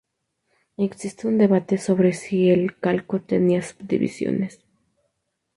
Existe 0.77 1.27
un 1.27 1.37
debate 1.37 1.77
sobre 1.77 2.13
si 2.13 2.49
el 2.49 2.75
calco 2.79 3.21
tenía 3.21 3.61
subdivisiones. 3.61 4.59